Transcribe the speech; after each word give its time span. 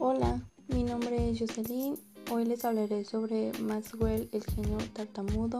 Hola, 0.00 0.40
mi 0.68 0.84
nombre 0.84 1.28
es 1.28 1.40
Jocelyn. 1.40 1.98
Hoy 2.30 2.44
les 2.44 2.64
hablaré 2.64 3.04
sobre 3.04 3.50
Maxwell, 3.58 4.28
el 4.30 4.44
genio 4.44 4.78
tartamudo. 4.92 5.58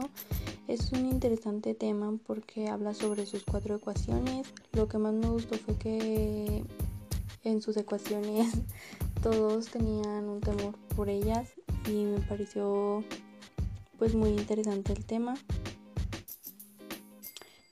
Es 0.69 0.93
un 0.93 1.05
interesante 1.07 1.73
tema 1.73 2.17
porque 2.25 2.69
habla 2.69 2.93
sobre 2.93 3.25
sus 3.25 3.43
cuatro 3.43 3.75
ecuaciones. 3.75 4.47
Lo 4.71 4.87
que 4.87 4.97
más 4.97 5.13
me 5.13 5.27
gustó 5.27 5.57
fue 5.57 5.75
que 5.75 6.63
en 7.43 7.61
sus 7.61 7.75
ecuaciones 7.75 8.53
todos 9.21 9.67
tenían 9.67 10.29
un 10.29 10.39
temor 10.39 10.73
por 10.95 11.09
ellas 11.09 11.49
y 11.89 12.05
me 12.05 12.21
pareció 12.21 13.03
pues 13.97 14.15
muy 14.15 14.29
interesante 14.29 14.93
el 14.93 15.03
tema 15.03 15.35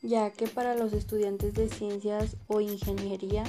ya 0.02 0.32
que 0.32 0.48
para 0.48 0.76
los 0.76 0.94
estudiantes 0.94 1.54
de 1.54 1.70
ciencias 1.70 2.36
o 2.48 2.62
ingeniería 2.62 3.44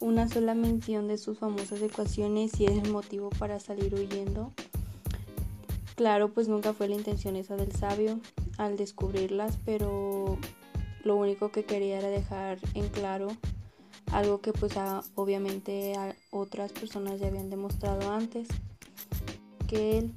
una 0.00 0.28
sola 0.28 0.54
mención 0.54 1.08
de 1.08 1.18
sus 1.18 1.38
famosas 1.38 1.80
ecuaciones 1.82 2.58
y 2.60 2.66
es 2.66 2.82
el 2.82 2.90
motivo 2.90 3.30
para 3.30 3.60
salir 3.60 3.94
huyendo. 3.94 4.52
Claro, 5.94 6.32
pues 6.32 6.48
nunca 6.48 6.72
fue 6.72 6.88
la 6.88 6.96
intención 6.96 7.36
esa 7.36 7.56
del 7.56 7.72
sabio 7.72 8.18
al 8.58 8.76
descubrirlas, 8.76 9.58
pero 9.64 10.38
lo 11.04 11.16
único 11.16 11.50
que 11.50 11.64
quería 11.64 11.98
era 11.98 12.08
dejar 12.08 12.58
en 12.74 12.88
claro 12.88 13.28
algo 14.12 14.40
que 14.40 14.52
pues 14.52 14.74
obviamente 15.14 15.94
a 15.96 16.14
otras 16.30 16.72
personas 16.72 17.20
ya 17.20 17.28
habían 17.28 17.50
demostrado 17.50 18.12
antes, 18.12 18.48
que 19.66 19.98
él, 19.98 20.12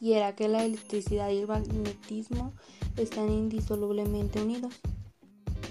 y 0.00 0.14
era 0.14 0.34
que 0.34 0.48
la 0.48 0.64
electricidad 0.64 1.30
y 1.30 1.38
el 1.38 1.46
magnetismo 1.46 2.52
están 2.96 3.30
indisolublemente 3.30 4.42
unidos. 4.42 4.74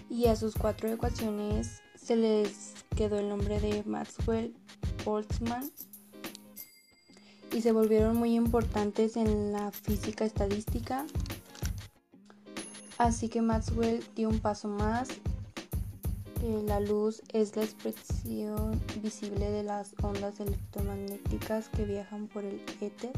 Y 0.09 0.27
a 0.27 0.35
sus 0.35 0.55
cuatro 0.55 0.89
ecuaciones 0.89 1.81
se 1.95 2.15
les 2.15 2.73
quedó 3.01 3.17
el 3.17 3.29
nombre 3.29 3.59
de 3.59 3.81
Maxwell 3.88 4.53
Boltzmann 5.03 5.71
y 7.52 7.61
se 7.61 7.71
volvieron 7.71 8.16
muy 8.16 8.35
importantes 8.35 9.17
en 9.17 9.52
la 9.52 9.71
física 9.71 10.23
estadística. 10.23 11.08
Así 12.99 13.27
que 13.27 13.41
Maxwell 13.41 14.03
dio 14.16 14.30
un 14.30 14.38
paso 14.38 14.67
más. 14.67 15.08
la 16.67 16.80
luz 16.80 17.23
es 17.33 17.55
la 17.55 17.63
expresión 17.63 18.80
visible 19.02 19.49
de 19.49 19.63
las 19.63 19.95
ondas 20.03 20.39
electromagnéticas 20.39 21.69
que 21.69 21.86
viajan 21.86 22.27
por 22.27 22.45
el 22.45 22.61
éter. 22.81 23.13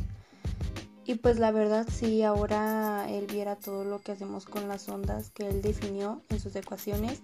Y 1.06 1.16
pues 1.16 1.40
la 1.40 1.52
verdad 1.52 1.86
sí, 1.92 2.23
ahora 2.23 3.06
él 3.09 3.28
viera 3.30 3.58
todo 3.58 3.84
lo 3.84 4.00
que 4.00 4.14
hacemos 4.14 4.45
con 4.45 4.70
las 4.70 4.88
ondas 4.88 5.30
que 5.31 5.45
él 5.45 5.62
definió 5.62 6.22
en 6.30 6.40
sus 6.40 6.56
ecuaciones, 6.56 7.22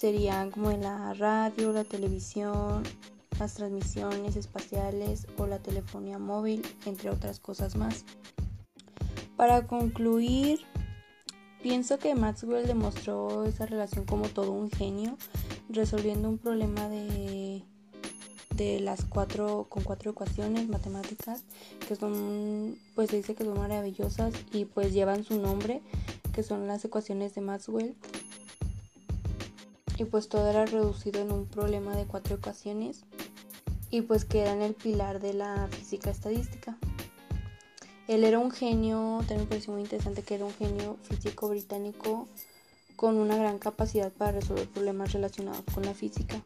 serían 0.00 0.50
como 0.50 0.70
en 0.70 0.80
la 0.80 1.12
radio, 1.12 1.72
la 1.72 1.84
televisión, 1.84 2.82
las 3.38 3.52
transmisiones 3.52 4.34
espaciales 4.34 5.26
o 5.36 5.46
la 5.46 5.58
telefonía 5.58 6.18
móvil, 6.18 6.62
entre 6.86 7.10
otras 7.10 7.38
cosas 7.38 7.76
más. 7.76 8.06
Para 9.36 9.66
concluir, 9.66 10.60
pienso 11.62 11.98
que 11.98 12.14
Maxwell 12.14 12.66
demostró 12.66 13.44
esa 13.44 13.66
relación 13.66 14.06
como 14.06 14.30
todo 14.30 14.52
un 14.52 14.70
genio, 14.70 15.18
resolviendo 15.68 16.30
un 16.30 16.38
problema 16.38 16.88
de 16.88 17.62
de 18.56 18.80
las 18.80 19.04
cuatro 19.04 19.66
con 19.70 19.84
cuatro 19.84 20.10
ecuaciones 20.10 20.68
matemáticas 20.68 21.44
que 21.86 21.96
son 21.96 22.76
pues 22.94 23.08
se 23.08 23.16
dice 23.16 23.34
que 23.34 23.44
son 23.44 23.58
maravillosas 23.58 24.34
y 24.52 24.66
pues 24.66 24.92
llevan 24.92 25.24
su 25.24 25.40
nombre 25.40 25.80
que 26.34 26.42
son 26.42 26.66
las 26.66 26.84
ecuaciones 26.84 27.34
de 27.34 27.40
Maxwell 27.40 27.96
y 30.00 30.06
pues 30.06 30.30
todo 30.30 30.48
era 30.48 30.64
reducido 30.64 31.20
en 31.20 31.30
un 31.30 31.44
problema 31.44 31.94
de 31.94 32.06
cuatro 32.06 32.36
ecuaciones 32.36 33.04
y 33.90 34.00
pues 34.00 34.24
que 34.24 34.40
eran 34.40 34.62
el 34.62 34.72
pilar 34.72 35.20
de 35.20 35.34
la 35.34 35.68
física 35.70 36.08
estadística. 36.08 36.78
Él 38.08 38.24
era 38.24 38.38
un 38.38 38.50
genio, 38.50 39.18
también 39.18 39.40
me 39.40 39.46
pareció 39.46 39.74
muy 39.74 39.82
interesante 39.82 40.22
que 40.22 40.36
era 40.36 40.46
un 40.46 40.54
genio 40.54 40.96
físico 41.02 41.50
británico 41.50 42.28
con 42.96 43.18
una 43.18 43.36
gran 43.36 43.58
capacidad 43.58 44.10
para 44.10 44.32
resolver 44.32 44.66
problemas 44.70 45.12
relacionados 45.12 45.64
con 45.74 45.84
la 45.84 45.92
física. 45.92 46.42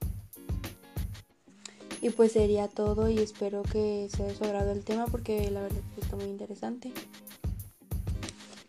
Y 2.00 2.10
pues 2.10 2.32
sería 2.32 2.66
todo 2.66 3.09
y 3.09 3.19
espero 3.19 3.62
que 3.62 4.09
sea 4.10 4.26
de 4.26 4.34
su 4.34 4.42
agrado 4.42 4.72
el 4.72 4.82
tema 4.82 5.06
porque 5.06 5.48
la 5.53 5.62
verdad 5.62 5.82
está 5.97 6.16
muy 6.16 6.26
interesante. 6.26 6.92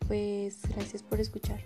Pues 0.08 0.62
gracias 0.70 1.02
por 1.02 1.20
escuchar. 1.20 1.60